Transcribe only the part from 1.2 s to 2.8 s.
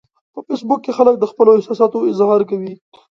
خپلو احساساتو اظهار کوي